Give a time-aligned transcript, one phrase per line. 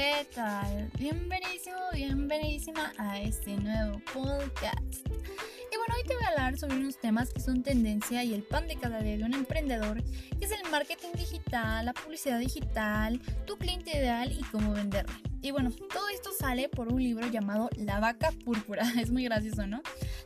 [0.00, 0.90] ¿qué tal?
[0.98, 5.06] Bienvenidísimo, bienvenidísima a este nuevo podcast.
[5.10, 8.42] Y bueno, hoy te voy a hablar sobre unos temas que son tendencia y el
[8.42, 10.02] pan de cada día de un emprendedor,
[10.38, 15.12] que es el marketing digital, la publicidad digital, tu cliente ideal y cómo venderle.
[15.42, 18.90] Y bueno, todo esto sale por un libro llamado La vaca púrpura.
[18.98, 19.82] Es muy gracioso, ¿no?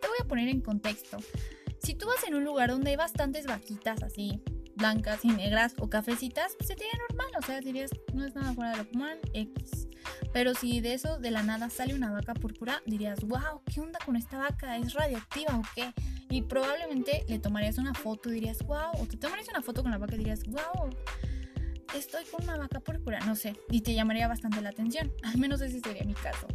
[0.00, 1.18] Te voy a poner en contexto.
[1.82, 4.40] Si tú vas en un lugar donde hay bastantes vaquitas así,
[4.78, 8.70] blancas y negras o cafecitas, pues sería normal, o sea, dirías, no es nada fuera
[8.70, 9.88] de lo común, X.
[10.32, 13.98] Pero si de eso de la nada sale una vaca púrpura, dirías, wow, ¿qué onda
[14.04, 14.76] con esta vaca?
[14.78, 15.92] ¿Es radioactiva o qué?
[16.30, 19.90] Y probablemente le tomarías una foto y dirías, wow, o te tomarías una foto con
[19.90, 20.88] la vaca y dirías, wow,
[21.94, 25.60] estoy con una vaca púrpura, no sé, y te llamaría bastante la atención, al menos
[25.60, 26.46] ese sería mi caso.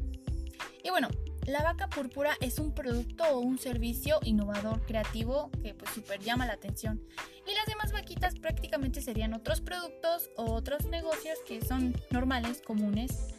[0.84, 1.10] Y bueno,
[1.46, 6.46] la vaca púrpura es un producto o un servicio innovador, creativo, que pues súper llama
[6.46, 7.02] la atención.
[7.48, 13.34] Y las demás vaquitas prácticamente serían otros productos o otros negocios que son normales, comunes.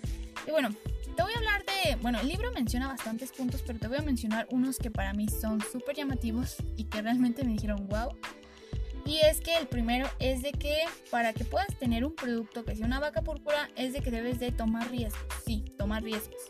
[0.46, 0.70] Y bueno,
[1.16, 4.02] te voy a hablar de, bueno, el libro menciona bastantes puntos, pero te voy a
[4.02, 8.10] mencionar unos que para mí son súper llamativos y que realmente me dijeron wow.
[9.06, 10.76] Y es que el primero es de que
[11.10, 14.40] para que puedas tener un producto que sea una vaca púrpura es de que debes
[14.40, 15.22] de tomar riesgos.
[15.44, 16.40] Sí, tomar riesgos.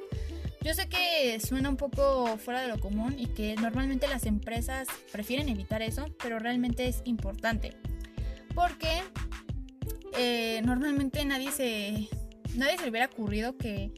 [0.65, 4.89] Yo sé que suena un poco fuera de lo común y que normalmente las empresas
[5.12, 7.77] prefieren evitar eso, pero realmente es importante.
[8.55, 9.03] Porque
[10.17, 12.09] eh, normalmente nadie se,
[12.56, 13.93] nadie se hubiera ocurrido que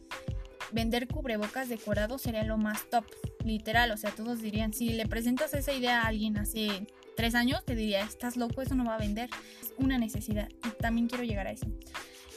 [0.73, 3.05] vender cubrebocas decorados sería lo más top.
[3.45, 7.64] Literal, o sea, todos dirían, si le presentas esa idea a alguien hace tres años,
[7.64, 9.30] te diría, estás loco, eso no va a vender.
[9.62, 11.69] Es una necesidad y también quiero llegar a eso.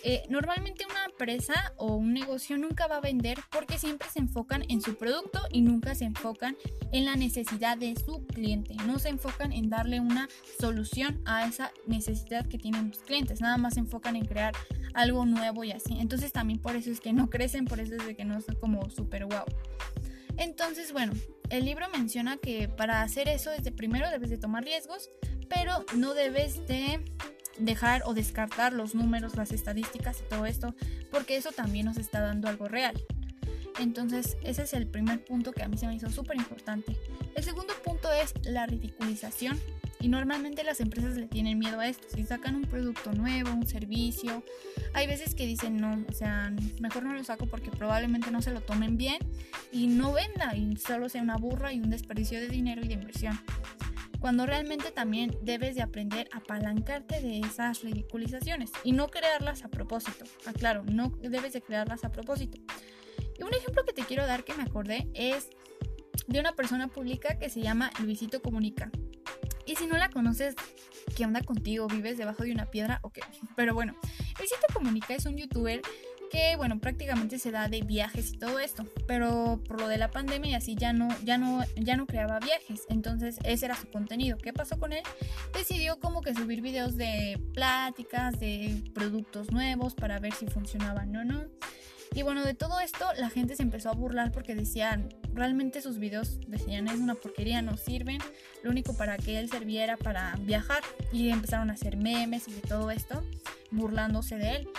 [0.04, 4.64] Eh, normalmente una empresa o un negocio nunca va a vender porque siempre se enfocan
[4.70, 6.56] en su producto y nunca se enfocan
[6.92, 8.76] en la necesidad de su cliente.
[8.86, 13.42] No se enfocan en darle una solución a esa necesidad que tienen los clientes.
[13.42, 14.54] Nada más se enfocan en crear
[14.94, 15.98] algo nuevo y así.
[16.00, 18.56] Entonces también por eso es que no crecen, por eso es de que no son
[18.56, 19.46] como super wow.
[20.38, 21.12] Entonces, bueno,
[21.50, 25.10] el libro menciona que para hacer eso desde primero debes de tomar riesgos,
[25.50, 27.04] pero no debes de
[27.60, 30.74] dejar o descartar los números, las estadísticas y todo esto,
[31.12, 33.00] porque eso también nos está dando algo real.
[33.80, 36.98] Entonces, ese es el primer punto que a mí se me hizo súper importante.
[37.36, 39.60] El segundo punto es la ridiculización.
[40.02, 42.08] Y normalmente las empresas le tienen miedo a esto.
[42.16, 44.44] Si sacan un producto nuevo, un servicio,
[44.94, 48.52] hay veces que dicen no, o sea, mejor no lo saco porque probablemente no se
[48.52, 49.18] lo tomen bien
[49.74, 52.94] y no venda y solo sea una burra y un desperdicio de dinero y de
[52.94, 53.38] inversión
[54.20, 59.70] cuando realmente también debes de aprender a apalancarte de esas ridiculizaciones y no crearlas a
[59.70, 60.26] propósito.
[60.46, 62.60] Aclaro, ah, no debes de crearlas a propósito.
[63.38, 65.50] Y un ejemplo que te quiero dar que me acordé es
[66.28, 68.92] de una persona pública que se llama Luisito Comunica.
[69.66, 70.56] Y si no la conoces,
[71.16, 71.88] ¿qué onda contigo?
[71.88, 73.22] ¿Vives debajo de una piedra o qué?
[73.56, 73.96] Pero bueno,
[74.38, 75.82] Luisito Comunica es un youtuber
[76.30, 80.12] que bueno, prácticamente se da de viajes y todo esto, pero por lo de la
[80.12, 83.90] pandemia y así ya no ya no ya no creaba viajes, entonces ese era su
[83.90, 84.38] contenido.
[84.38, 85.04] ¿Qué pasó con él?
[85.54, 91.26] Decidió como que subir videos de pláticas, de productos nuevos para ver si funcionaban o
[91.26, 91.46] no.
[92.16, 96.00] Y bueno, de todo esto la gente se empezó a burlar porque decían, realmente sus
[96.00, 98.20] videos decían es una porquería, no sirven,
[98.64, 100.82] lo único para que él servía era para viajar
[101.14, 103.24] y empezaron a hacer memes y de todo esto,
[103.72, 104.70] burlándose de él.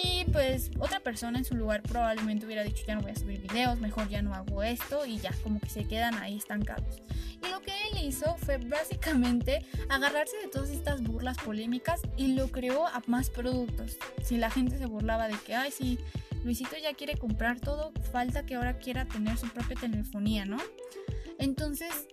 [0.00, 3.40] Y pues otra persona en su lugar probablemente hubiera dicho ya no voy a subir
[3.40, 7.02] videos, mejor ya no hago esto y ya como que se quedan ahí estancados.
[7.44, 12.48] Y lo que él hizo fue básicamente agarrarse de todas estas burlas polémicas y lo
[12.48, 13.98] creó a más productos.
[14.22, 15.98] Si la gente se burlaba de que, ay, sí,
[16.44, 20.58] Luisito ya quiere comprar todo, falta que ahora quiera tener su propia telefonía, ¿no?
[21.40, 22.06] Entonces,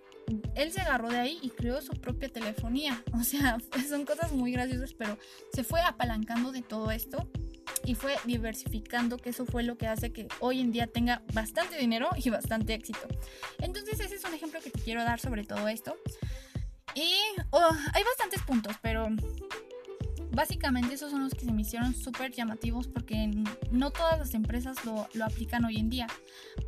[0.56, 3.04] él se agarró de ahí y creó su propia telefonía.
[3.12, 3.58] O sea,
[3.88, 5.18] son cosas muy graciosas, pero
[5.52, 7.28] se fue apalancando de todo esto
[7.86, 11.78] y fue diversificando, que eso fue lo que hace que hoy en día tenga bastante
[11.78, 13.06] dinero y bastante éxito.
[13.58, 15.96] Entonces ese es un ejemplo que te quiero dar sobre todo esto.
[16.94, 17.14] Y
[17.50, 19.06] oh, hay bastantes puntos, pero
[20.32, 23.30] básicamente esos son los que se me hicieron súper llamativos porque
[23.70, 26.08] no todas las empresas lo, lo, aplican hoy en día.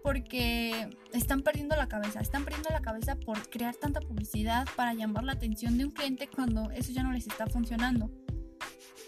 [0.04, 5.24] Porque están perdiendo la cabeza, están perdiendo la cabeza por crear tanta publicidad para llamar
[5.24, 8.08] la atención de un cliente cuando eso ya no les está funcionando.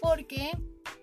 [0.01, 0.51] Porque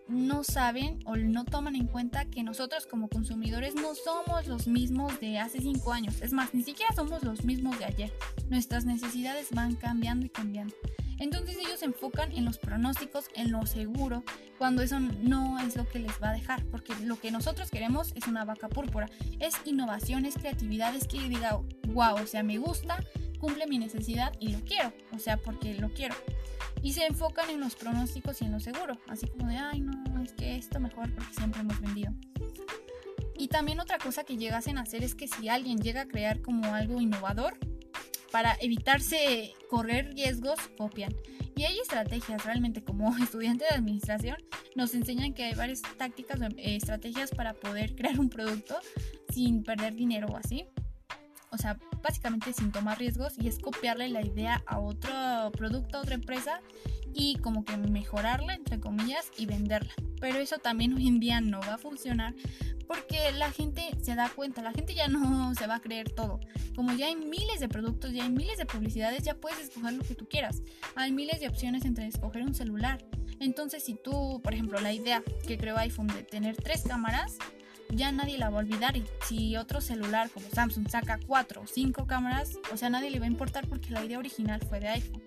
[0.09, 5.21] no saben o no toman en cuenta que nosotros como consumidores no somos los mismos
[5.21, 6.23] de hace 5 años.
[6.23, 8.13] Es más, ni siquiera somos los mismos de ayer.
[8.49, 10.75] Nuestras necesidades van cambiando y cambiando.
[11.19, 14.23] Entonces ellos enfocan en los pronósticos, en lo seguro,
[14.57, 18.13] cuando eso no es lo que les va a dejar, porque lo que nosotros queremos
[18.15, 19.11] es una vaca púrpura,
[19.41, 23.03] es innovación, es creatividad, es que diga, wow, o sea, me gusta,
[23.38, 26.14] cumple mi necesidad y lo quiero, o sea, porque lo quiero
[26.82, 30.23] y se enfocan en los pronósticos y en lo seguro, así como de, ay no,
[30.23, 32.12] es que esto mejor porque siempre hemos vendido.
[33.37, 36.40] Y también otra cosa que llegasen a hacer es que si alguien llega a crear
[36.40, 37.56] como algo innovador,
[38.32, 41.14] para evitarse correr riesgos, copian.
[41.56, 44.37] Y hay estrategias, realmente como estudiante de administración,
[44.75, 48.79] nos enseñan que hay varias tácticas o eh, estrategias para poder crear un producto
[49.32, 50.67] sin perder dinero o así.
[51.50, 56.00] O sea, básicamente sin tomar riesgos y es copiarle la idea a otro producto, a
[56.03, 56.61] otra empresa
[57.15, 59.93] y como que mejorarla, entre comillas, y venderla.
[60.21, 62.35] Pero eso también hoy en día no va a funcionar
[62.89, 66.41] porque la gente se da cuenta, la gente ya no se va a creer todo.
[66.75, 70.03] Como ya hay miles de productos, ya hay miles de publicidades, ya puedes escoger lo
[70.03, 70.62] que tú quieras.
[70.97, 73.05] Hay miles de opciones entre escoger un celular.
[73.41, 77.37] Entonces, si tú, por ejemplo, la idea que creó iPhone de tener tres cámaras,
[77.90, 78.96] ya nadie la va a olvidar.
[78.96, 83.19] Y si otro celular como Samsung saca cuatro o cinco cámaras, o sea, nadie le
[83.19, 85.23] va a importar porque la idea original fue de iPhone.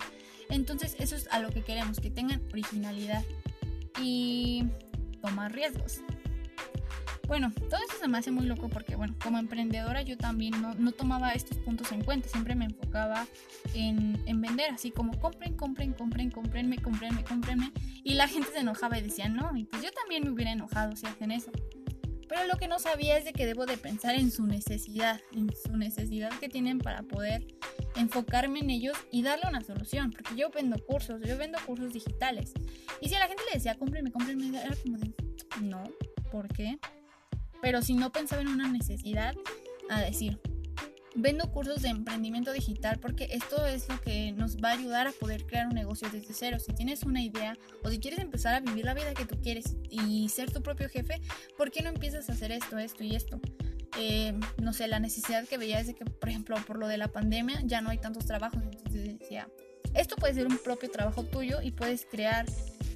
[0.50, 3.24] Entonces, eso es a lo que queremos, que tengan originalidad
[4.00, 4.66] y
[5.22, 6.02] tomar riesgos.
[7.28, 10.92] Bueno, todo eso se me hace muy loco porque, bueno, como emprendedora yo también no,
[10.92, 13.26] tomaba estos puntos en cuenta, siempre me enfocaba
[13.74, 17.72] en, en, vender, así como compren, compren, compren, comprenme, comprenme, comprenme.
[18.04, 20.94] Y la gente se enojaba y decía, no, y pues yo también me hubiera enojado
[20.98, 21.52] si hacen eso.
[22.32, 25.50] Pero lo que no sabía es de que debo de pensar en su necesidad, en
[25.54, 27.46] su necesidad que tienen para poder
[27.98, 30.12] enfocarme en ellos y darle una solución.
[30.12, 32.54] Porque yo vendo cursos, yo vendo cursos digitales.
[33.02, 35.14] Y si a la gente le decía, cómprenme, cómprenme, era como de,
[35.62, 35.84] no,
[36.32, 36.80] ¿por qué?
[37.62, 39.36] Pero si no pensaba en una necesidad,
[39.90, 40.40] a decir,
[41.16, 45.12] vendo cursos de emprendimiento digital porque esto es lo que nos va a ayudar a
[45.12, 46.60] poder crear un negocio desde cero.
[46.60, 49.76] Si tienes una idea o si quieres empezar a vivir la vida que tú quieres
[49.90, 51.22] y ser tu propio jefe,
[51.58, 53.40] ¿por qué no empiezas a hacer esto, esto y esto?
[53.98, 56.98] Eh, no sé, la necesidad que veía es de que, por ejemplo, por lo de
[56.98, 58.64] la pandemia ya no hay tantos trabajos.
[58.64, 59.50] Entonces decía,
[59.94, 62.46] esto puede ser un propio trabajo tuyo y puedes crear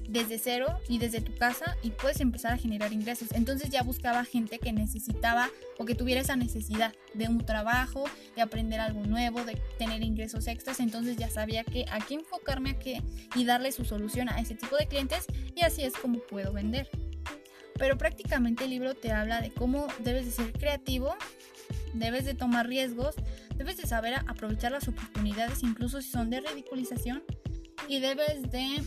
[0.08, 3.28] desde cero y desde tu casa y puedes empezar a generar ingresos.
[3.32, 8.04] Entonces ya buscaba gente que necesitaba o que tuviera esa necesidad de un trabajo,
[8.34, 10.80] de aprender algo nuevo, de tener ingresos extras.
[10.80, 13.02] Entonces ya sabía que a qué enfocarme a qué
[13.34, 16.88] y darle su solución a ese tipo de clientes y así es como puedo vender.
[17.78, 21.14] Pero prácticamente el libro te habla de cómo debes de ser creativo,
[21.92, 23.14] debes de tomar riesgos,
[23.56, 27.22] debes de saber aprovechar las oportunidades incluso si son de ridiculización
[27.88, 28.82] y debes de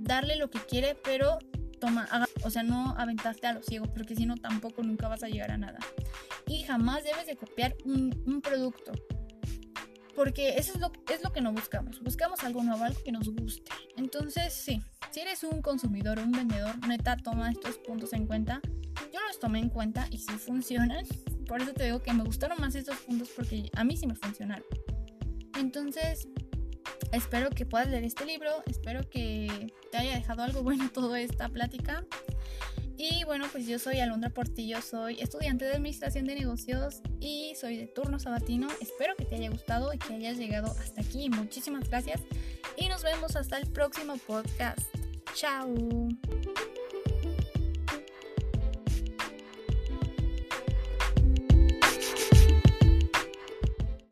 [0.00, 1.38] darle lo que quiere, pero
[1.78, 2.08] toma,
[2.44, 5.50] o sea, no aventarte a los ciegos, porque si no tampoco nunca vas a llegar
[5.50, 5.78] a nada.
[6.46, 8.92] Y jamás debes de copiar un, producto.
[10.14, 12.00] Porque eso es lo, es lo que no buscamos.
[12.02, 13.70] Buscamos algo nuevo, algo que nos guste.
[13.96, 18.60] Entonces, sí, si eres un consumidor o un vendedor, neta, toma estos puntos en cuenta.
[19.12, 21.06] Yo los tomé en cuenta y sí funcionan.
[21.46, 24.14] Por eso te digo que me gustaron más estos puntos porque a mí sí me
[24.14, 24.64] funcionaron.
[25.58, 26.28] Entonces,
[27.12, 31.48] Espero que puedas leer este libro, espero que te haya dejado algo bueno toda esta
[31.48, 32.04] plática.
[32.96, 37.78] Y bueno, pues yo soy Alondra Portillo, soy estudiante de Administración de Negocios y soy
[37.78, 38.68] de turno sabatino.
[38.82, 41.30] Espero que te haya gustado y que hayas llegado hasta aquí.
[41.30, 42.20] Muchísimas gracias
[42.76, 44.80] y nos vemos hasta el próximo podcast.
[45.34, 46.08] Chao.